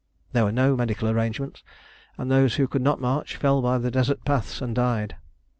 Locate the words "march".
2.99-3.35